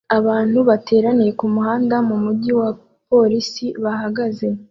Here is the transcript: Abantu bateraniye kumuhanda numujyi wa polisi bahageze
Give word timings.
Abantu 0.17 0.57
bateraniye 0.69 1.31
kumuhanda 1.39 1.95
numujyi 2.07 2.51
wa 2.61 2.69
polisi 3.09 3.65
bahageze 3.83 4.47